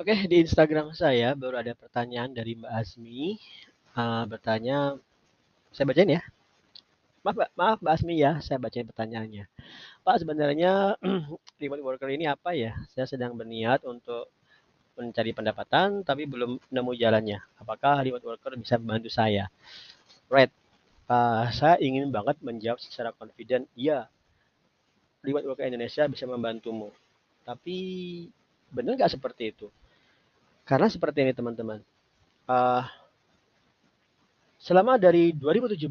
Oke, 0.00 0.16
di 0.32 0.40
Instagram 0.40 0.96
saya 0.96 1.36
baru 1.36 1.60
ada 1.60 1.76
pertanyaan 1.76 2.32
dari 2.32 2.56
Mbak 2.56 2.72
Asmi. 2.72 3.36
Uh, 3.92 4.24
bertanya, 4.32 4.96
saya 5.76 5.84
bacain 5.84 6.16
ya. 6.16 6.24
Maaf, 7.20 7.36
maaf 7.52 7.78
Mbak 7.84 7.94
Asmi 8.00 8.16
ya, 8.16 8.40
saya 8.40 8.56
bacain 8.56 8.88
pertanyaannya. 8.88 9.44
Pak, 10.00 10.16
sebenarnya 10.24 10.96
remote 11.60 11.84
worker 11.84 12.08
ini 12.08 12.24
apa 12.24 12.56
ya? 12.56 12.80
Saya 12.96 13.12
sedang 13.12 13.36
berniat 13.36 13.84
untuk 13.84 14.32
mencari 14.96 15.36
pendapatan, 15.36 16.00
tapi 16.00 16.24
belum 16.24 16.56
nemu 16.72 16.92
jalannya. 16.96 17.44
Apakah 17.60 18.00
remote 18.00 18.24
worker 18.24 18.56
bisa 18.56 18.80
membantu 18.80 19.12
saya? 19.12 19.52
Right. 20.32 20.48
Uh, 21.12 21.44
saya 21.52 21.76
ingin 21.76 22.08
banget 22.08 22.40
menjawab 22.40 22.80
secara 22.80 23.12
confident, 23.12 23.68
iya, 23.76 24.08
remote 25.20 25.44
worker 25.44 25.68
Indonesia 25.68 26.08
bisa 26.08 26.24
membantumu. 26.24 26.88
Tapi 27.44 27.76
benar 28.72 28.96
nggak 28.96 29.12
seperti 29.12 29.52
itu? 29.52 29.68
Karena 30.64 30.86
seperti 30.86 31.26
ini 31.26 31.32
teman-teman. 31.34 31.80
Uh, 32.50 32.84
selama 34.60 34.98
dari 34.98 35.32
2017 35.34 35.86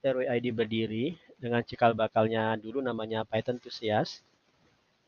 RWID 0.00 0.46
berdiri 0.52 1.16
dengan 1.36 1.60
cikal 1.64 1.92
bakalnya 1.92 2.56
dulu 2.56 2.80
namanya 2.80 3.24
Python 3.28 3.60
Enthusiast, 3.60 4.24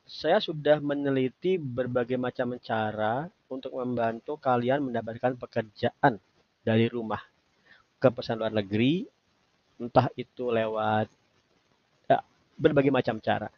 saya 0.08 0.40
sudah 0.40 0.80
meneliti 0.80 1.60
berbagai 1.60 2.16
macam 2.16 2.56
cara 2.60 3.28
untuk 3.52 3.76
membantu 3.76 4.40
kalian 4.40 4.80
mendapatkan 4.80 5.36
pekerjaan 5.36 6.16
dari 6.64 6.88
rumah 6.88 7.20
ke 8.00 8.08
pesan 8.08 8.40
luar 8.40 8.54
negeri, 8.54 9.04
entah 9.76 10.08
itu 10.16 10.48
lewat 10.48 11.12
ya, 12.08 12.24
berbagai 12.56 12.88
macam 12.88 13.20
cara. 13.20 13.52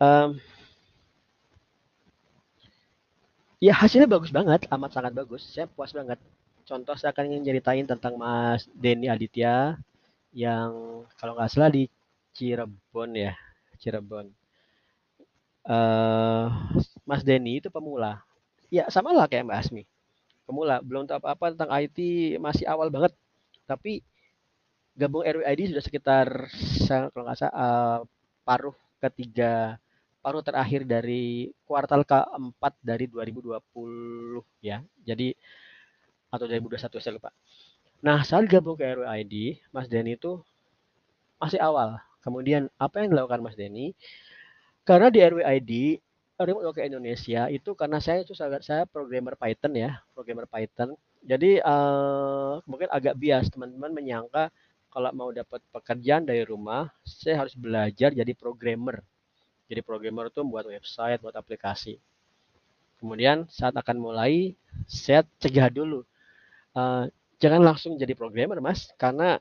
Um, 0.00 0.40
Ya 3.60 3.76
hasilnya 3.76 4.08
bagus 4.08 4.32
banget, 4.32 4.64
amat 4.72 4.90
sangat 4.96 5.12
bagus. 5.12 5.44
Saya 5.52 5.68
puas 5.68 5.92
banget. 5.92 6.16
Contoh 6.64 6.96
saya 6.96 7.12
akan 7.12 7.28
ingin 7.28 7.44
ceritain 7.44 7.84
tentang 7.84 8.16
Mas 8.16 8.64
Denny 8.72 9.06
Aditya 9.12 9.76
yang 10.32 11.04
kalau 11.20 11.36
nggak 11.36 11.50
salah 11.52 11.68
di 11.68 11.84
Cirebon 12.32 13.10
ya, 13.12 13.36
Cirebon. 13.76 14.32
Uh, 15.68 16.48
Mas 17.04 17.20
Denny 17.20 17.60
itu 17.60 17.68
pemula. 17.68 18.24
Ya 18.72 18.88
sama 18.88 19.12
lah 19.12 19.28
kayak 19.28 19.44
Mbak 19.44 19.60
Asmi. 19.60 19.84
Pemula, 20.48 20.80
belum 20.80 21.04
tahu 21.04 21.20
apa-apa 21.20 21.52
tentang 21.52 21.70
IT, 21.76 21.98
masih 22.40 22.64
awal 22.64 22.88
banget. 22.88 23.12
Tapi 23.68 24.00
gabung 24.96 25.24
RWID 25.24 25.76
sudah 25.76 25.84
sekitar 25.84 26.26
kalau 27.12 27.24
nggak 27.28 27.38
salah 27.38 27.54
uh, 27.54 27.98
paruh 28.42 28.76
ketiga 29.04 29.76
paruh 30.20 30.44
terakhir 30.44 30.84
dari 30.84 31.48
kuartal 31.64 32.04
keempat 32.04 32.76
dari 32.84 33.08
2020 33.08 33.60
ya. 34.60 34.84
Jadi 35.00 35.32
atau 36.30 36.46
2021 36.46 37.00
saya 37.02 37.14
lupa. 37.16 37.30
Nah, 38.00 38.24
saat 38.24 38.48
gabung 38.48 38.80
ke 38.80 38.84
RWID, 38.86 39.60
Mas 39.74 39.90
Denny 39.90 40.16
itu 40.16 40.40
masih 41.36 41.60
awal. 41.60 42.00
Kemudian 42.24 42.68
apa 42.80 43.04
yang 43.04 43.12
dilakukan 43.12 43.44
Mas 43.44 43.56
Denny? 43.56 43.92
Karena 44.84 45.12
di 45.12 45.20
RWID 45.20 45.72
Remote 46.40 46.72
Work 46.72 46.80
Indonesia 46.80 47.52
itu 47.52 47.76
karena 47.76 48.00
saya 48.00 48.24
itu 48.24 48.32
sangat 48.32 48.64
saya 48.64 48.88
programmer 48.88 49.36
Python 49.36 49.76
ya, 49.76 50.00
programmer 50.16 50.48
Python. 50.48 50.96
Jadi 51.20 51.60
uh, 51.60 52.64
mungkin 52.64 52.88
agak 52.88 53.20
bias 53.20 53.52
teman-teman 53.52 53.92
menyangka 53.92 54.48
kalau 54.88 55.12
mau 55.12 55.30
dapat 55.30 55.60
pekerjaan 55.68 56.24
dari 56.24 56.42
rumah, 56.48 56.88
saya 57.04 57.44
harus 57.44 57.52
belajar 57.52 58.16
jadi 58.16 58.32
programmer 58.32 59.04
jadi 59.70 59.86
programmer 59.86 60.26
itu 60.26 60.42
buat 60.42 60.66
website, 60.66 61.22
buat 61.22 61.38
aplikasi. 61.38 62.02
Kemudian 62.98 63.46
saat 63.46 63.72
akan 63.78 63.96
mulai, 64.02 64.58
saya 64.90 65.22
cegah 65.38 65.70
dulu. 65.70 66.02
Uh, 66.74 67.06
jangan 67.38 67.62
langsung 67.62 67.94
jadi 67.94 68.12
programmer, 68.18 68.58
Mas, 68.58 68.90
karena 68.98 69.38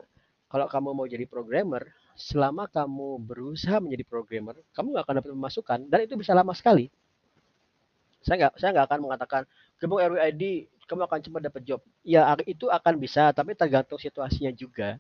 kalau 0.48 0.70
kamu 0.70 0.94
mau 0.94 1.10
jadi 1.10 1.26
programmer, 1.26 1.90
selama 2.14 2.70
kamu 2.70 3.20
berusaha 3.26 3.82
menjadi 3.82 4.06
programmer, 4.06 4.56
kamu 4.78 4.94
nggak 4.94 5.04
akan 5.10 5.16
dapat 5.18 5.32
pemasukan 5.34 5.80
dan 5.90 6.00
itu 6.06 6.14
bisa 6.14 6.38
lama 6.38 6.54
sekali. 6.54 6.94
Saya 8.22 8.46
nggak 8.46 8.54
saya 8.60 8.70
nggak 8.76 8.88
akan 8.92 9.00
mengatakan 9.00 9.42
kamu 9.80 9.96
RWID 10.14 10.44
kamu 10.90 11.02
akan 11.06 11.20
cepat 11.22 11.42
dapat 11.48 11.62
job. 11.64 11.80
Ya 12.02 12.28
itu 12.44 12.68
akan 12.68 12.98
bisa, 13.00 13.30
tapi 13.32 13.54
tergantung 13.56 14.02
situasinya 14.02 14.52
juga. 14.52 15.00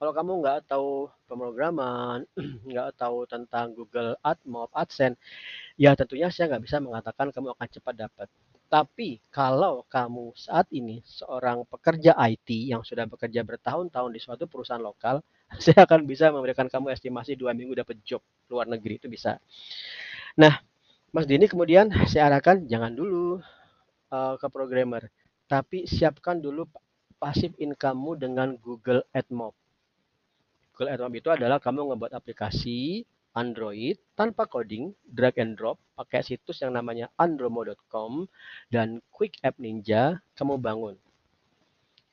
Kalau 0.00 0.12
kamu 0.16 0.32
nggak 0.40 0.58
tahu 0.70 1.12
pemrograman, 1.28 2.24
nggak 2.70 2.96
tahu 2.96 3.28
tentang 3.28 3.76
Google 3.76 4.16
Ads 4.24 4.44
maupun 4.48 4.72
AdSense, 4.76 5.20
ya 5.76 5.92
tentunya 5.92 6.32
saya 6.32 6.56
nggak 6.56 6.64
bisa 6.64 6.76
mengatakan 6.80 7.28
kamu 7.34 7.52
akan 7.52 7.68
cepat 7.68 7.94
dapat. 8.08 8.28
Tapi 8.70 9.18
kalau 9.34 9.82
kamu 9.90 10.30
saat 10.38 10.70
ini 10.70 11.02
seorang 11.02 11.66
pekerja 11.66 12.14
IT 12.14 12.70
yang 12.70 12.86
sudah 12.86 13.02
bekerja 13.10 13.42
bertahun-tahun 13.42 14.10
di 14.14 14.20
suatu 14.22 14.46
perusahaan 14.46 14.78
lokal, 14.78 15.20
saya 15.64 15.82
akan 15.82 16.06
bisa 16.06 16.30
memberikan 16.30 16.70
kamu 16.70 16.94
estimasi 16.94 17.34
dua 17.34 17.50
minggu 17.50 17.74
dapat 17.74 17.98
job 18.06 18.22
luar 18.46 18.70
negeri 18.70 19.02
itu 19.02 19.10
bisa. 19.10 19.42
Nah, 20.38 20.62
Mas 21.10 21.26
Dini 21.26 21.50
kemudian 21.50 21.90
saya 22.06 22.30
arahkan 22.30 22.70
jangan 22.70 22.94
dulu 22.94 23.42
uh, 24.14 24.34
ke 24.38 24.46
programmer, 24.46 25.10
tapi 25.50 25.90
siapkan 25.90 26.38
dulu 26.38 26.70
pasif 27.20 27.52
income-mu 27.60 28.16
dengan 28.16 28.56
Google 28.56 29.04
AdMob. 29.12 29.52
Google 30.72 30.90
AdMob 30.96 31.12
itu 31.12 31.28
adalah 31.28 31.60
kamu 31.60 31.92
ngebuat 31.92 32.16
aplikasi 32.16 33.04
Android 33.36 34.00
tanpa 34.18 34.48
coding, 34.48 34.90
drag 35.06 35.38
and 35.38 35.54
drop, 35.54 35.78
pakai 35.94 36.24
situs 36.24 36.64
yang 36.64 36.74
namanya 36.74 37.12
andromo.com 37.14 38.26
dan 38.72 38.98
Quick 39.12 39.38
App 39.44 39.60
Ninja 39.60 40.18
kamu 40.34 40.58
bangun. 40.58 40.96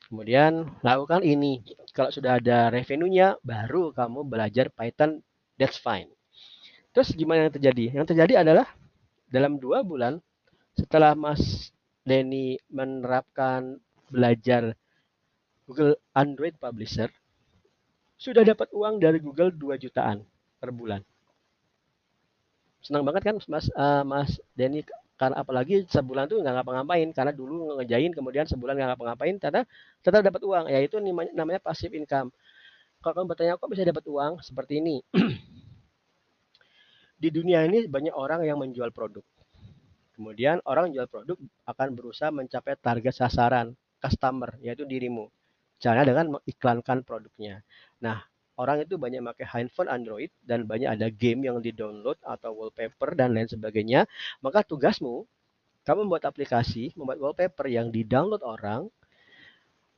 Kemudian 0.08 0.72
lakukan 0.80 1.20
ini. 1.20 1.60
Kalau 1.92 2.08
sudah 2.08 2.40
ada 2.40 2.72
revenue-nya, 2.72 3.36
baru 3.44 3.92
kamu 3.92 4.24
belajar 4.24 4.72
Python, 4.72 5.20
that's 5.60 5.76
fine. 5.76 6.08
Terus 6.96 7.12
gimana 7.12 7.48
yang 7.48 7.54
terjadi? 7.54 7.84
Yang 7.92 8.06
terjadi 8.14 8.40
adalah 8.40 8.66
dalam 9.28 9.60
dua 9.60 9.84
bulan 9.84 10.16
setelah 10.78 11.12
Mas 11.12 11.74
Denny 12.06 12.56
menerapkan 12.72 13.76
belajar 14.08 14.72
Google 15.68 16.00
Android 16.16 16.56
Publisher, 16.56 17.12
sudah 18.16 18.40
dapat 18.40 18.72
uang 18.72 18.96
dari 18.96 19.20
Google 19.20 19.52
2 19.52 19.76
jutaan 19.76 20.24
per 20.56 20.72
bulan. 20.72 21.04
Senang 22.80 23.04
banget 23.04 23.28
kan 23.28 23.36
Mas 23.52 23.68
uh, 23.76 24.00
Mas 24.00 24.40
Denny 24.56 24.80
karena 25.20 25.44
apalagi 25.44 25.84
sebulan 25.84 26.30
tuh 26.30 26.40
nggak 26.40 26.62
ngapa-ngapain 26.62 27.12
karena 27.12 27.32
dulu 27.36 27.76
ngejain 27.76 28.14
kemudian 28.16 28.48
sebulan 28.48 28.80
nggak 28.80 28.96
ngapa-ngapain 28.96 29.36
ternyata 29.36 29.68
tetap 30.00 30.24
dapat 30.24 30.40
uang. 30.40 30.64
Ya 30.72 30.80
itu 30.80 30.96
namanya, 31.04 31.60
passive 31.60 31.92
income. 31.92 32.32
Kalau 33.04 33.12
kamu 33.12 33.26
bertanya 33.28 33.60
kok 33.60 33.68
bisa 33.68 33.84
dapat 33.84 34.04
uang? 34.08 34.40
Seperti 34.40 34.80
ini. 34.80 35.04
Di 37.22 37.28
dunia 37.28 37.66
ini 37.68 37.84
banyak 37.84 38.14
orang 38.16 38.46
yang 38.46 38.56
menjual 38.56 38.88
produk. 38.94 39.26
Kemudian 40.16 40.64
orang 40.64 40.96
jual 40.96 41.04
produk 41.10 41.36
akan 41.68 41.88
berusaha 41.92 42.32
mencapai 42.32 42.78
target 42.80 43.14
sasaran 43.14 43.76
customer 43.98 44.54
yaitu 44.62 44.86
dirimu 44.86 45.26
caranya 45.78 46.10
dengan 46.14 46.26
mengiklankan 46.38 47.06
produknya 47.06 47.62
Nah, 47.98 48.22
orang 48.58 48.86
itu 48.86 48.94
banyak 48.94 49.22
pakai 49.34 49.46
handphone 49.46 49.90
Android 49.90 50.30
dan 50.42 50.66
banyak 50.66 50.86
ada 50.90 51.10
game 51.10 51.46
yang 51.46 51.58
di-download 51.58 52.18
atau 52.22 52.50
wallpaper 52.54 53.14
dan 53.18 53.34
lain 53.34 53.50
sebagainya. 53.50 54.06
Maka 54.42 54.62
tugasmu, 54.62 55.26
kamu 55.82 56.06
membuat 56.06 56.30
aplikasi, 56.30 56.94
membuat 56.94 57.18
wallpaper 57.22 57.66
yang 57.66 57.90
di-download 57.90 58.42
orang. 58.46 58.86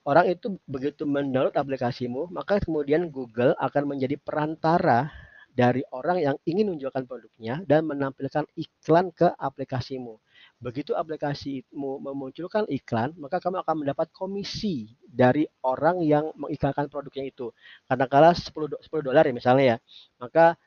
Orang 0.00 0.32
itu 0.32 0.56
begitu 0.64 1.04
mendownload 1.04 1.52
aplikasimu, 1.52 2.32
maka 2.32 2.56
kemudian 2.56 3.12
Google 3.12 3.52
akan 3.60 3.84
menjadi 3.84 4.16
perantara 4.16 5.12
dari 5.52 5.84
orang 5.92 6.18
yang 6.24 6.36
ingin 6.48 6.72
menjualkan 6.72 7.04
produknya 7.04 7.60
dan 7.68 7.84
menampilkan 7.84 8.48
iklan 8.56 9.12
ke 9.12 9.28
aplikasimu. 9.36 10.16
Begitu 10.60 10.93
aplikasimu 10.93 12.04
memunculkan 12.04 12.68
iklan, 12.68 13.16
maka 13.16 13.41
kamu 13.41 13.65
akan 13.65 13.80
mendapat 13.80 14.12
komisi 14.12 14.92
dari 15.09 15.48
orang 15.65 16.04
yang 16.04 16.36
mengiklankan 16.36 16.84
produknya 16.92 17.33
itu. 17.33 17.48
Katakanlah 17.89 18.36
10 18.36 18.77
10 18.77 19.01
dolar 19.01 19.24
ya 19.24 19.33
misalnya 19.33 19.65
ya. 19.65 19.77
Maka 20.21 20.60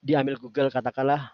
diambil 0.00 0.40
Google 0.40 0.72
katakanlah 0.72 1.28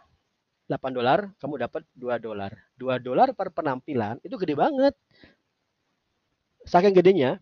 8 0.66 0.90
dolar, 0.90 1.30
kamu 1.38 1.54
dapat 1.70 1.82
2 1.94 2.18
dolar. 2.18 2.50
2 2.74 2.98
dolar 2.98 3.30
per 3.30 3.54
penampilan 3.54 4.18
itu 4.26 4.34
gede 4.42 4.58
banget. 4.58 4.94
Saking 6.66 6.98
gedenya, 6.98 7.38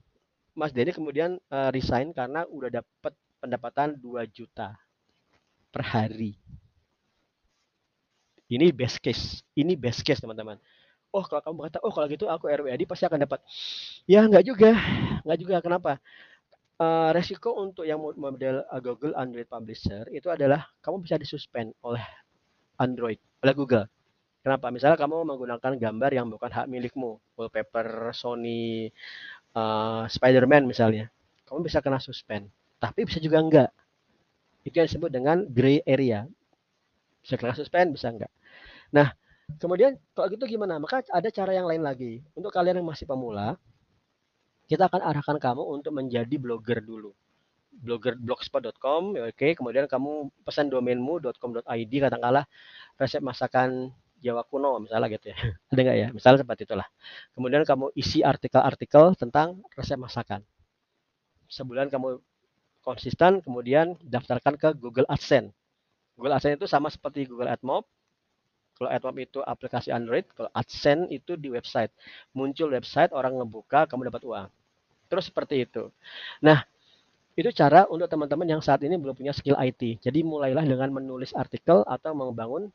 Mas 0.53 0.77
Denny 0.77 0.93
kemudian 0.93 1.41
uh, 1.49 1.73
resign 1.73 2.13
karena 2.13 2.45
udah 2.45 2.83
dapat 2.83 3.17
pendapatan 3.41 3.97
2 3.97 4.29
juta 4.29 4.77
per 5.73 5.81
hari. 5.81 6.37
Ini 8.53 8.69
best 8.69 9.01
case. 9.01 9.41
Ini 9.57 9.73
best 9.81 10.05
case, 10.05 10.21
teman-teman. 10.21 10.61
Oh, 11.09 11.25
kalau 11.25 11.41
kamu 11.41 11.55
berkata, 11.57 11.79
oh 11.81 11.93
kalau 11.93 12.07
gitu 12.09 12.29
aku 12.29 12.53
RWAD 12.53 12.85
pasti 12.85 13.09
akan 13.09 13.25
dapat. 13.25 13.41
Ya, 14.05 14.29
nggak 14.29 14.45
juga. 14.45 14.77
Nggak 15.25 15.39
juga. 15.41 15.57
Kenapa? 15.65 15.93
Uh, 16.77 17.15
resiko 17.17 17.57
untuk 17.57 17.89
yang 17.89 18.01
model 18.01 18.67
Google 18.83 19.15
Android 19.15 19.47
Publisher 19.47 20.09
itu 20.11 20.27
adalah 20.29 20.67
kamu 20.85 21.05
bisa 21.05 21.15
disuspend 21.17 21.73
oleh 21.81 22.03
Android, 22.81 23.21
oleh 23.41 23.55
Google. 23.55 23.87
Kenapa? 24.43 24.75
Misalnya 24.75 24.99
kamu 24.99 25.23
menggunakan 25.23 25.73
gambar 25.79 26.11
yang 26.11 26.27
bukan 26.27 26.51
hak 26.51 26.67
milikmu, 26.67 27.23
wallpaper 27.39 28.11
Sony 28.11 28.91
uh, 29.55 30.05
Spider-Man 30.11 30.67
misalnya, 30.67 31.07
kamu 31.47 31.71
bisa 31.71 31.79
kena 31.79 32.03
suspend. 32.03 32.51
Tapi 32.83 33.07
bisa 33.07 33.23
juga 33.23 33.39
enggak. 33.39 33.71
Itu 34.67 34.83
yang 34.83 34.91
disebut 34.91 35.11
dengan 35.15 35.47
gray 35.47 35.79
area. 35.87 36.27
Bisa 37.23 37.39
kena 37.39 37.55
suspend, 37.55 37.95
bisa 37.95 38.11
enggak. 38.11 38.33
Nah, 38.93 39.17
kemudian 39.57 39.97
kalau 40.13 40.29
gitu 40.29 40.45
gimana? 40.45 40.77
Maka 40.77 41.03
ada 41.09 41.29
cara 41.33 41.57
yang 41.57 41.67
lain 41.67 41.83
lagi. 41.83 42.21
Untuk 42.37 42.53
kalian 42.53 42.79
yang 42.79 42.89
masih 42.89 43.09
pemula, 43.09 43.57
kita 44.69 44.87
akan 44.87 45.01
arahkan 45.03 45.37
kamu 45.41 45.63
untuk 45.65 45.93
menjadi 45.97 46.37
blogger 46.37 46.85
dulu. 46.85 47.17
blogger 47.73 48.21
blogspot.com 48.21 49.17
oke. 49.17 49.49
Kemudian 49.57 49.89
kamu 49.89 50.29
pesan 50.45 50.69
domainmu 50.69 51.25
.com.id 51.41 51.93
katakanlah 52.05 52.45
resep 53.01 53.25
masakan 53.25 53.91
Jawa 54.23 54.47
kuno 54.47 54.79
misalnya 54.79 55.09
gitu 55.19 55.35
ya. 55.35 55.37
Ada 55.73 55.81
nggak 55.83 55.99
ya? 55.99 56.09
Misalnya 56.15 56.39
seperti 56.47 56.63
itulah. 56.69 56.87
Kemudian 57.35 57.67
kamu 57.67 57.91
isi 57.99 58.23
artikel-artikel 58.23 59.19
tentang 59.19 59.65
resep 59.75 59.99
masakan. 59.99 60.47
Sebulan 61.51 61.91
kamu 61.91 62.23
konsisten 62.87 63.43
kemudian 63.43 63.99
daftarkan 64.05 64.55
ke 64.61 64.79
Google 64.79 65.09
AdSense. 65.11 65.51
Google 66.15 66.39
AdSense 66.39 66.61
itu 66.61 66.69
sama 66.71 66.87
seperti 66.93 67.27
Google 67.27 67.51
AdMob 67.51 67.83
kalau 68.83 68.91
AdMob 68.91 69.17
itu 69.23 69.39
aplikasi 69.47 69.95
Android 69.95 70.27
kalau 70.35 70.51
AdSense 70.51 71.07
itu 71.15 71.39
di 71.39 71.55
website 71.55 71.95
muncul 72.35 72.75
website 72.75 73.15
orang 73.15 73.39
ngebuka 73.39 73.87
kamu 73.87 74.11
dapat 74.11 74.27
uang 74.27 74.49
terus 75.07 75.31
seperti 75.31 75.63
itu 75.63 75.87
nah 76.43 76.67
itu 77.33 77.49
cara 77.57 77.89
untuk 77.89 78.13
teman-teman 78.13 78.45
yang 78.45 78.61
saat 78.61 78.85
ini 78.85 79.01
belum 79.01 79.17
punya 79.17 79.33
skill 79.33 79.57
IT. 79.57 80.05
Jadi 80.05 80.21
mulailah 80.21 80.69
dengan 80.69 80.93
menulis 80.93 81.33
artikel 81.33 81.81
atau 81.89 82.13
membangun 82.13 82.69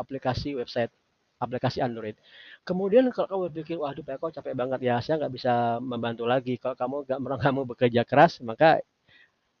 aplikasi 0.00 0.56
website, 0.56 0.88
aplikasi 1.36 1.84
Android. 1.84 2.16
Kemudian 2.64 3.04
kalau 3.12 3.28
kamu 3.28 3.40
berpikir, 3.52 3.76
waduh 3.76 4.00
Pak 4.00 4.16
Eko 4.16 4.26
capek 4.32 4.56
banget 4.56 4.80
ya, 4.80 4.96
saya 5.04 5.20
nggak 5.20 5.32
bisa 5.36 5.76
membantu 5.84 6.24
lagi. 6.24 6.56
Kalau 6.56 6.72
kamu 6.72 6.96
nggak 7.04 7.20
merang 7.20 7.40
kamu 7.44 7.60
bekerja 7.68 8.02
keras, 8.08 8.40
maka 8.40 8.80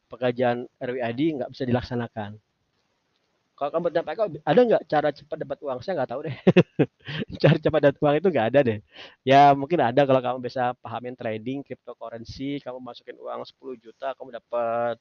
pekerjaan 0.08 0.64
RWID 0.80 1.44
nggak 1.44 1.50
bisa 1.52 1.64
dilaksanakan. 1.68 2.40
Kalau 3.54 3.70
kamu 3.70 3.86
Eko, 3.94 4.24
ada 4.42 4.60
nggak 4.66 4.82
cara 4.90 5.08
cepat 5.14 5.36
dapat 5.46 5.58
uang? 5.62 5.78
Saya 5.78 6.02
nggak 6.02 6.10
tahu 6.10 6.20
deh. 6.26 6.36
cara 7.42 7.56
cepat 7.62 7.80
dapat 7.86 7.98
uang 8.02 8.14
itu 8.18 8.28
nggak 8.34 8.46
ada 8.50 8.60
deh. 8.66 8.78
Ya 9.22 9.54
mungkin 9.54 9.78
ada 9.78 10.02
kalau 10.02 10.18
kamu 10.18 10.38
bisa 10.42 10.74
pahamin 10.82 11.14
trading, 11.14 11.62
cryptocurrency, 11.62 12.58
kamu 12.58 12.82
masukin 12.82 13.14
uang 13.14 13.46
10 13.46 13.78
juta, 13.78 14.10
kamu 14.18 14.42
dapat 14.42 14.98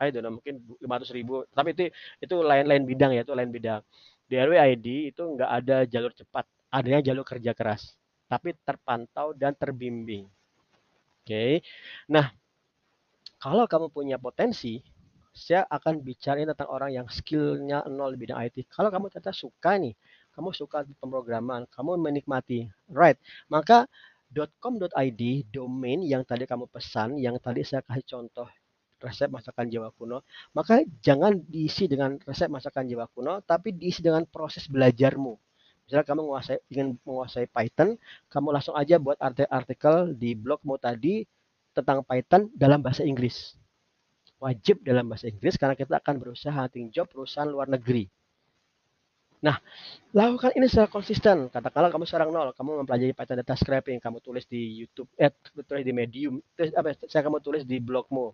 I 0.00 0.08
don't 0.08 0.24
know, 0.24 0.32
mungkin 0.40 0.64
500 0.80 1.12
ribu. 1.12 1.44
Tapi 1.52 1.76
itu 1.76 1.82
itu 2.24 2.34
lain-lain 2.40 2.88
bidang 2.88 3.12
ya, 3.12 3.20
itu 3.20 3.36
lain 3.36 3.52
bidang 3.52 3.84
di 4.28 4.34
RWID 4.40 4.86
itu 5.12 5.22
nggak 5.22 5.50
ada 5.62 5.76
jalur 5.84 6.12
cepat, 6.16 6.44
adanya 6.72 7.00
jalur 7.04 7.24
kerja 7.26 7.52
keras, 7.52 7.96
tapi 8.26 8.56
terpantau 8.64 9.36
dan 9.36 9.52
terbimbing. 9.52 10.24
Oke, 11.24 11.28
okay. 11.28 11.52
nah 12.08 12.32
kalau 13.40 13.64
kamu 13.68 13.92
punya 13.92 14.16
potensi, 14.16 14.80
saya 15.34 15.66
akan 15.66 16.00
bicara 16.06 16.46
tentang 16.46 16.70
orang 16.70 16.94
yang 16.94 17.06
skillnya 17.10 17.82
nol 17.90 18.14
di 18.14 18.18
bidang 18.22 18.38
IT. 18.46 18.70
Kalau 18.70 18.88
kamu 18.94 19.10
ternyata 19.10 19.34
suka 19.34 19.74
nih, 19.76 19.92
kamu 20.32 20.54
suka 20.54 20.86
pemrograman, 21.02 21.66
kamu 21.74 21.98
menikmati, 21.98 22.70
right? 22.86 23.18
Maka 23.50 23.90
.com.id 24.34 25.22
domain 25.50 26.00
yang 26.02 26.22
tadi 26.22 26.46
kamu 26.46 26.70
pesan, 26.70 27.18
yang 27.18 27.38
tadi 27.42 27.62
saya 27.66 27.82
kasih 27.82 28.06
contoh 28.06 28.48
resep 29.02 29.28
masakan 29.28 29.68
Jawa 29.68 29.92
kuno, 29.92 30.24
maka 30.56 30.80
jangan 31.04 31.36
diisi 31.44 31.84
dengan 31.84 32.16
resep 32.24 32.48
masakan 32.48 32.88
Jawa 32.88 33.06
kuno, 33.12 33.44
tapi 33.44 33.76
diisi 33.76 34.00
dengan 34.00 34.24
proses 34.24 34.64
belajarmu. 34.70 35.34
Misalnya 35.84 36.06
kamu 36.08 36.20
menguasai, 36.24 36.58
ingin 36.72 36.96
menguasai 37.04 37.46
Python, 37.52 38.00
kamu 38.32 38.48
langsung 38.56 38.72
aja 38.72 38.96
buat 38.96 39.20
artikel 39.20 40.16
di 40.16 40.32
blogmu 40.32 40.80
tadi 40.80 41.28
tentang 41.76 42.00
Python 42.06 42.48
dalam 42.56 42.80
bahasa 42.80 43.04
Inggris. 43.04 43.63
Wajib 44.44 44.84
dalam 44.84 45.08
bahasa 45.08 45.32
Inggris 45.32 45.56
karena 45.56 45.72
kita 45.72 45.96
akan 45.96 46.20
berusaha 46.20 46.52
hunting 46.52 46.92
job 46.92 47.08
perusahaan 47.08 47.48
luar 47.48 47.64
negeri. 47.64 48.04
Nah, 49.44 49.56
lakukan 50.12 50.52
ini 50.56 50.68
secara 50.68 50.88
konsisten. 50.88 51.48
Katakanlah 51.48 51.92
kamu 51.92 52.04
seorang 52.04 52.28
nol, 52.32 52.52
kamu 52.56 52.84
mempelajari 52.84 53.12
Python 53.12 53.40
data 53.40 53.56
scraping, 53.56 54.00
kamu 54.00 54.20
tulis 54.20 54.44
di 54.48 54.84
YouTube, 54.84 55.08
eh, 55.20 55.32
tulis 55.64 55.84
di 55.84 55.92
Medium, 55.92 56.40
tulis, 56.56 56.72
apa, 56.76 56.96
saya 57.08 57.24
kamu 57.24 57.44
tulis 57.44 57.64
di 57.64 57.76
blogmu 57.80 58.32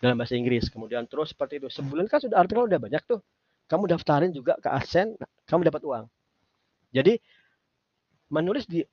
dalam 0.00 0.16
bahasa 0.16 0.36
Inggris. 0.36 0.68
Kemudian 0.72 1.08
terus 1.08 1.32
seperti 1.32 1.60
itu. 1.60 1.68
Sebulan 1.72 2.08
kan 2.08 2.20
sudah 2.20 2.36
artikel 2.40 2.68
udah 2.68 2.80
banyak 2.80 3.00
tuh. 3.04 3.20
Kamu 3.68 3.88
daftarin 3.88 4.32
juga 4.32 4.56
ke 4.60 4.68
AdSense, 4.68 5.16
nah, 5.20 5.28
kamu 5.48 5.72
dapat 5.72 5.82
uang. 5.84 6.04
Jadi 6.92 7.16
menulis 8.32 8.64
di 8.68 8.84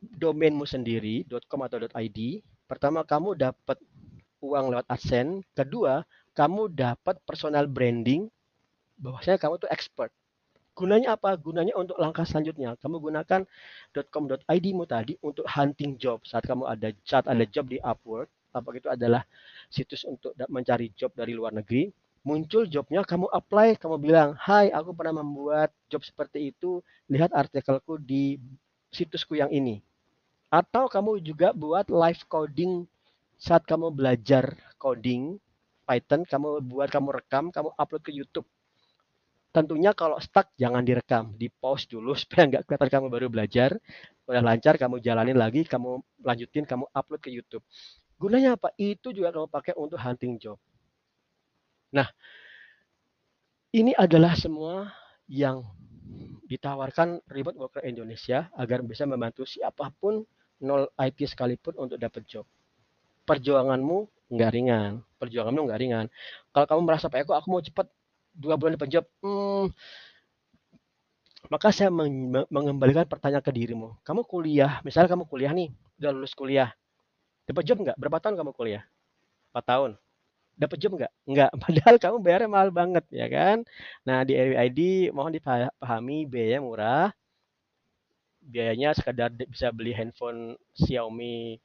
domainmu 0.00 0.64
sendiri 0.64 1.24
.com 1.48 1.64
atau 1.64 1.80
.id, 1.80 2.18
pertama 2.64 3.04
kamu 3.04 3.36
dapat 3.36 3.76
uang 4.42 4.72
lewat 4.72 4.86
AdSense, 4.88 5.44
kedua 5.56 6.04
kamu 6.36 6.68
dapat 6.72 7.16
personal 7.24 7.64
branding 7.64 8.28
bahwasanya 9.00 9.40
kamu 9.40 9.56
tuh 9.60 9.70
expert. 9.72 10.12
Gunanya 10.76 11.16
apa? 11.16 11.32
Gunanya 11.40 11.72
untuk 11.72 11.96
langkah 11.96 12.28
selanjutnya. 12.28 12.76
Kamu 12.76 13.00
gunakan 13.00 13.48
.com.id-mu 14.12 14.84
tadi 14.84 15.16
untuk 15.24 15.48
hunting 15.48 15.96
job. 15.96 16.20
Saat 16.28 16.44
kamu 16.44 16.68
ada 16.68 16.92
chat, 17.00 17.24
ada 17.24 17.44
job 17.48 17.72
di 17.72 17.80
Upwork, 17.80 18.28
apa 18.52 18.68
itu 18.76 18.88
adalah 18.92 19.24
situs 19.72 20.04
untuk 20.04 20.36
mencari 20.52 20.92
job 20.92 21.16
dari 21.16 21.32
luar 21.32 21.56
negeri, 21.56 21.88
muncul 22.26 22.66
jobnya, 22.68 23.06
kamu 23.06 23.30
apply, 23.30 23.78
kamu 23.78 23.96
bilang, 24.02 24.34
hai 24.42 24.68
aku 24.74 24.90
pernah 24.92 25.22
membuat 25.22 25.70
job 25.86 26.02
seperti 26.02 26.50
itu, 26.50 26.82
lihat 27.06 27.30
artikelku 27.30 27.96
di 28.02 28.36
situsku 28.90 29.38
yang 29.38 29.48
ini. 29.48 29.78
Atau 30.50 30.90
kamu 30.90 31.22
juga 31.22 31.54
buat 31.54 31.86
live 31.86 32.22
coding 32.28 32.84
saat 33.36 33.68
kamu 33.68 33.92
belajar 33.92 34.56
coding 34.80 35.36
Python, 35.86 36.26
kamu 36.26 36.66
buat, 36.66 36.90
kamu 36.90 37.14
rekam, 37.22 37.54
kamu 37.54 37.70
upload 37.78 38.02
ke 38.02 38.10
YouTube. 38.10 38.48
Tentunya 39.54 39.94
kalau 39.94 40.18
stuck 40.18 40.50
jangan 40.58 40.82
direkam, 40.82 41.32
di 41.38 41.48
pause 41.48 41.86
dulu 41.86 42.12
supaya 42.20 42.50
nggak 42.50 42.62
kelihatan 42.66 42.90
kamu 42.90 43.06
baru 43.06 43.26
belajar. 43.30 43.78
Udah 44.26 44.42
lancar, 44.42 44.74
kamu 44.74 44.98
jalanin 44.98 45.38
lagi, 45.38 45.62
kamu 45.62 46.02
lanjutin, 46.26 46.66
kamu 46.66 46.90
upload 46.90 47.22
ke 47.22 47.30
YouTube. 47.30 47.62
Gunanya 48.18 48.58
apa? 48.58 48.74
Itu 48.74 49.14
juga 49.14 49.30
kamu 49.30 49.46
pakai 49.46 49.78
untuk 49.78 50.02
hunting 50.02 50.42
job. 50.42 50.58
Nah, 51.94 52.10
ini 53.70 53.94
adalah 53.94 54.34
semua 54.34 54.90
yang 55.30 55.62
ditawarkan 56.46 57.22
Remote 57.30 57.58
Worker 57.58 57.82
Indonesia 57.86 58.50
agar 58.58 58.82
bisa 58.82 59.06
membantu 59.06 59.46
siapa 59.46 59.90
pun 59.94 60.26
nol 60.62 60.90
IT 60.98 61.28
sekalipun 61.30 61.78
untuk 61.78 61.98
dapat 62.00 62.26
job. 62.26 62.46
Perjuanganmu 63.26 63.98
nggak 64.32 64.50
ringan, 64.54 64.92
perjuanganmu 65.18 65.60
nggak 65.66 65.80
ringan. 65.82 66.06
Kalau 66.54 66.66
kamu 66.66 66.80
merasa 66.86 67.06
Pak 67.10 67.26
Eko, 67.26 67.32
aku 67.34 67.46
mau 67.50 67.62
cepat 67.62 67.86
dua 68.34 68.54
bulan 68.58 68.78
dapat 68.78 68.90
job, 68.90 69.04
hmm, 69.22 69.70
maka 71.50 71.70
saya 71.70 71.90
mengembalikan 72.50 73.06
pertanyaan 73.06 73.42
ke 73.44 73.52
dirimu. 73.54 73.94
Kamu 74.02 74.26
kuliah, 74.26 74.82
misalnya 74.82 75.14
kamu 75.14 75.24
kuliah 75.30 75.52
nih, 75.54 75.70
udah 75.98 76.10
lulus 76.14 76.34
kuliah, 76.34 76.70
Dapat 77.46 77.62
job 77.62 77.78
nggak? 77.78 77.96
Berapa 77.96 78.18
tahun 78.18 78.34
kamu 78.42 78.50
kuliah? 78.58 78.82
Empat 79.54 79.64
tahun. 79.70 79.90
Dapat 80.58 80.78
job 80.82 80.92
nggak? 80.98 81.12
Nggak. 81.30 81.50
Padahal 81.62 81.96
kamu 82.02 82.16
bayarnya 82.18 82.50
mahal 82.50 82.70
banget, 82.74 83.04
ya 83.14 83.26
kan? 83.30 83.62
Nah, 84.02 84.26
di 84.26 84.34
RWID 84.34 84.80
mohon 85.14 85.30
dipahami 85.30 86.26
biaya 86.26 86.58
murah. 86.58 87.14
Biayanya 88.42 88.94
sekadar 88.98 89.30
bisa 89.30 89.70
beli 89.70 89.94
handphone 89.94 90.58
Xiaomi 90.74 91.58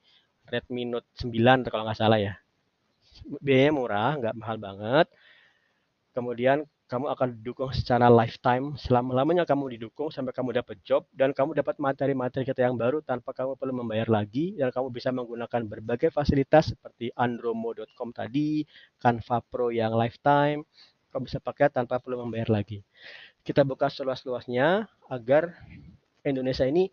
Redmi 0.51 0.84
Note 0.84 1.08
9 1.15 1.72
kalau 1.72 1.88
nggak 1.88 2.00
salah 2.00 2.20
ya. 2.20 2.36
Biayanya 3.39 3.74
murah, 3.74 4.12
nggak 4.20 4.36
mahal 4.36 4.58
banget. 4.60 5.08
Kemudian 6.12 6.67
kamu 6.91 7.08
akan 7.08 7.39
didukung 7.39 7.72
secara 7.72 8.12
lifetime 8.12 8.75
selama-lamanya 8.75 9.48
kamu 9.48 9.79
didukung 9.79 10.12
sampai 10.12 10.36
kamu 10.36 10.60
dapat 10.60 10.75
job 10.84 11.08
dan 11.15 11.31
kamu 11.31 11.55
dapat 11.55 11.79
materi-materi 11.79 12.43
kita 12.43 12.67
yang 12.67 12.75
baru 12.75 13.00
tanpa 13.00 13.31
kamu 13.31 13.55
perlu 13.55 13.79
membayar 13.79 14.12
lagi 14.12 14.60
dan 14.60 14.75
kamu 14.75 14.91
bisa 14.91 15.08
menggunakan 15.15 15.72
berbagai 15.72 16.12
fasilitas 16.12 16.75
seperti 16.75 17.15
andromo.com 17.15 18.12
tadi, 18.12 18.67
Canva 19.00 19.39
Pro 19.39 19.72
yang 19.72 19.96
lifetime, 19.96 20.67
kamu 21.15 21.31
bisa 21.31 21.39
pakai 21.39 21.72
tanpa 21.72 21.96
perlu 22.03 22.27
membayar 22.27 22.60
lagi. 22.60 22.84
Kita 23.39 23.63
buka 23.63 23.88
seluas-luasnya 23.88 24.91
agar 25.08 25.55
Indonesia 26.27 26.67
ini 26.67 26.91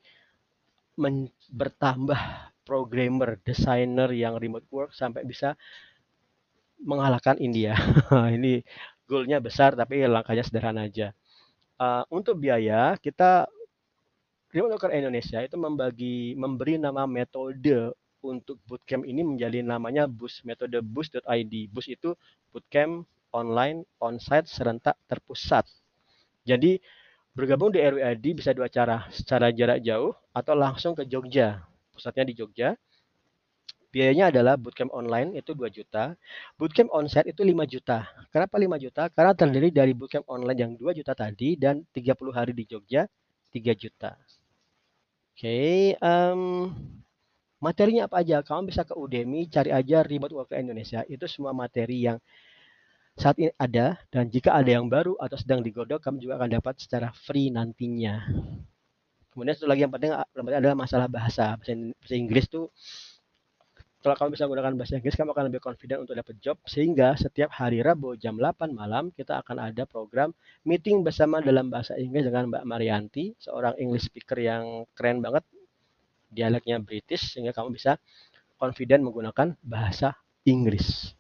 bertambah 1.50 2.55
programmer, 2.69 3.41
desainer 3.41 4.13
yang 4.13 4.37
remote 4.37 4.69
work 4.69 4.93
sampai 4.93 5.25
bisa 5.25 5.57
mengalahkan 6.85 7.41
India. 7.41 7.73
ini 8.37 8.61
goalnya 9.09 9.41
besar 9.41 9.73
tapi 9.73 10.05
langkahnya 10.05 10.45
sederhana 10.45 10.85
aja. 10.85 11.17
Uh, 11.81 12.05
untuk 12.13 12.37
biaya 12.37 13.01
kita 13.01 13.49
Remote 14.53 14.81
Worker 14.81 14.93
Indonesia 14.93 15.41
itu 15.41 15.57
membagi 15.57 16.37
memberi 16.37 16.77
nama 16.77 17.09
metode 17.09 17.93
untuk 18.21 18.61
bootcamp 18.69 19.05
ini 19.09 19.25
menjadi 19.25 19.65
namanya 19.65 20.05
BUS 20.05 20.45
metode 20.45 20.77
bus.id. 20.85 21.55
BUS 21.73 21.87
itu 21.89 22.13
bootcamp 22.53 23.09
online 23.33 23.89
onsite 24.01 24.49
serentak 24.49 24.97
terpusat. 25.09 25.65
Jadi 26.49 26.81
Bergabung 27.39 27.71
di 27.71 27.79
RWID 27.79 28.43
bisa 28.43 28.51
dua 28.51 28.67
cara, 28.67 29.07
secara 29.15 29.55
jarak 29.55 29.79
jauh 29.87 30.11
atau 30.35 30.59
langsung 30.59 30.99
ke 30.99 31.07
Jogja. 31.07 31.63
Pusatnya 31.99 32.25
di 32.31 32.35
Jogja. 32.38 32.78
Biayanya 33.88 34.31
adalah 34.31 34.55
bootcamp 34.61 34.93
online 34.93 35.35
itu 35.35 35.57
2 35.57 35.73
juta, 35.73 36.12
bootcamp 36.61 36.93
onsite 36.93 37.33
itu 37.33 37.40
5 37.40 37.64
juta. 37.64 38.05
Kenapa 38.28 38.61
5 38.61 38.76
juta? 38.76 39.09
Karena 39.09 39.33
terdiri 39.33 39.73
dari 39.73 39.97
bootcamp 39.97 40.28
online 40.28 40.61
yang 40.61 40.73
2 40.76 40.93
juta 40.93 41.17
tadi 41.17 41.57
dan 41.57 41.83
30 41.97 42.31
hari 42.31 42.52
di 42.52 42.69
Jogja 42.69 43.09
3 43.50 43.73
juta. 43.75 44.12
Oke, 45.33 45.40
okay, 45.40 45.78
um, 46.05 46.69
materinya 47.64 48.07
apa 48.07 48.21
aja? 48.21 48.45
Kamu 48.45 48.69
bisa 48.69 48.85
ke 48.85 48.93
Udemy, 48.93 49.49
cari 49.49 49.73
aja 49.73 50.05
Remote 50.05 50.37
Worker 50.37 50.61
Indonesia. 50.61 51.00
Itu 51.09 51.25
semua 51.25 51.57
materi 51.57 52.05
yang 52.05 52.21
saat 53.19 53.35
ini 53.43 53.50
ada 53.59 53.99
dan 54.14 54.31
jika 54.31 54.55
ada 54.55 54.78
yang 54.78 54.87
baru 54.87 55.19
atau 55.19 55.35
sedang 55.35 55.59
digodok, 55.59 55.99
kamu 55.99 56.23
juga 56.23 56.38
akan 56.38 56.50
dapat 56.55 56.75
secara 56.78 57.11
free 57.11 57.50
nantinya. 57.50 58.23
Kemudian 59.38 59.54
satu 59.54 59.71
lagi 59.71 59.87
yang 59.87 59.95
penting 59.95 60.11
adalah 60.35 60.75
masalah 60.75 61.07
bahasa. 61.07 61.54
Bahasa 61.54 62.14
Inggris 62.18 62.50
tuh 62.50 62.75
kalau 64.02 64.18
kamu 64.18 64.35
bisa 64.35 64.50
menggunakan 64.50 64.75
bahasa 64.75 64.99
Inggris, 64.99 65.14
kamu 65.14 65.30
akan 65.30 65.47
lebih 65.47 65.62
confident 65.62 66.02
untuk 66.02 66.18
dapat 66.18 66.35
job. 66.42 66.59
Sehingga 66.66 67.14
setiap 67.14 67.54
hari 67.54 67.78
Rabu 67.78 68.18
jam 68.18 68.35
8 68.35 68.75
malam, 68.75 69.14
kita 69.14 69.38
akan 69.38 69.71
ada 69.71 69.87
program 69.87 70.35
meeting 70.66 71.07
bersama 71.07 71.38
dalam 71.38 71.71
bahasa 71.71 71.95
Inggris 71.95 72.26
dengan 72.26 72.50
Mbak 72.50 72.64
Marianti, 72.66 73.38
seorang 73.38 73.78
English 73.78 74.11
speaker 74.11 74.42
yang 74.42 74.83
keren 74.99 75.23
banget. 75.23 75.47
Dialeknya 76.35 76.83
British, 76.83 77.38
sehingga 77.38 77.54
kamu 77.54 77.78
bisa 77.78 77.95
confident 78.59 79.07
menggunakan 79.07 79.54
bahasa 79.62 80.18
Inggris. 80.42 81.14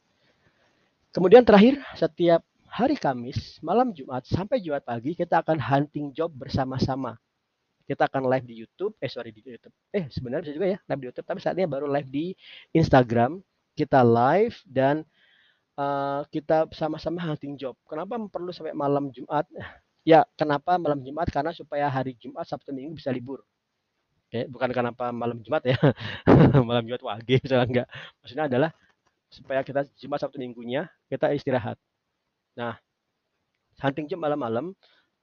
Kemudian 1.14 1.46
terakhir, 1.46 1.78
setiap 1.94 2.42
hari 2.66 2.98
Kamis, 2.98 3.62
malam 3.62 3.94
Jumat, 3.94 4.26
sampai 4.26 4.58
Jumat 4.58 4.82
pagi, 4.82 5.14
kita 5.14 5.38
akan 5.46 5.62
hunting 5.62 6.10
job 6.10 6.34
bersama-sama 6.34 7.14
kita 7.88 8.04
akan 8.04 8.28
live 8.28 8.44
di 8.44 8.54
YouTube 8.60 8.92
eh 9.00 9.08
sorry 9.08 9.32
di 9.32 9.40
YouTube. 9.40 9.72
Eh 9.88 10.12
sebenarnya 10.12 10.44
bisa 10.44 10.54
juga 10.60 10.68
ya 10.76 10.78
live 10.84 11.00
di 11.00 11.06
YouTube 11.08 11.26
tapi 11.26 11.40
saat 11.40 11.56
ini 11.56 11.64
baru 11.64 11.88
live 11.88 12.08
di 12.12 12.36
Instagram. 12.76 13.40
Kita 13.72 14.04
live 14.04 14.58
dan 14.68 15.06
uh, 15.80 16.26
kita 16.28 16.68
sama-sama 16.76 17.24
hunting 17.24 17.56
job. 17.56 17.72
Kenapa 17.88 18.20
perlu 18.28 18.52
sampai 18.52 18.76
malam 18.76 19.08
Jumat? 19.08 19.48
Ya 20.04 20.28
kenapa 20.36 20.76
malam 20.76 21.00
Jumat? 21.00 21.32
Karena 21.32 21.56
supaya 21.56 21.88
hari 21.88 22.12
Jumat 22.20 22.44
Sabtu 22.44 22.76
Minggu 22.76 23.00
bisa 23.00 23.08
libur. 23.08 23.40
Oke, 24.28 24.44
bukan 24.52 24.68
kenapa 24.76 25.08
malam 25.08 25.40
Jumat 25.40 25.64
ya. 25.64 25.80
Malam 26.68 26.84
Jumat 26.84 27.00
wage 27.00 27.40
misalnya 27.40 27.64
enggak 27.64 27.88
maksudnya 28.20 28.44
adalah 28.44 28.70
supaya 29.32 29.64
kita 29.64 29.88
Jumat 29.96 30.20
Sabtu 30.20 30.36
Minggunya 30.36 30.84
kita 31.08 31.32
istirahat. 31.32 31.80
Nah 32.52 32.76
hunting 33.80 34.04
job 34.04 34.20
malam-malam 34.20 34.76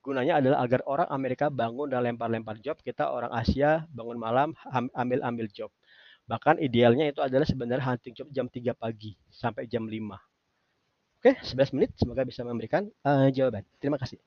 Gunanya 0.06 0.38
adalah 0.38 0.62
agar 0.62 0.86
orang 0.86 1.10
Amerika 1.10 1.50
bangun 1.50 1.90
dan 1.90 2.06
lempar-lempar 2.06 2.62
job, 2.62 2.78
kita 2.86 3.10
orang 3.10 3.34
Asia 3.34 3.90
bangun 3.90 4.22
malam 4.22 4.54
ambil-ambil 4.94 5.50
job. 5.50 5.74
Bahkan 6.30 6.62
idealnya 6.62 7.10
itu 7.10 7.26
adalah 7.26 7.50
sebenarnya 7.50 7.82
hunting 7.90 8.14
job 8.14 8.30
jam 8.30 8.46
3 8.46 8.78
pagi 8.78 9.18
sampai 9.34 9.66
jam 9.66 9.90
5. 9.90 9.98
Oke, 11.26 11.32
11 11.42 11.74
menit. 11.74 11.90
Semoga 11.98 12.22
bisa 12.22 12.46
memberikan 12.46 12.86
uh, 13.02 13.34
jawaban. 13.34 13.66
Terima 13.82 13.98
kasih. 13.98 14.22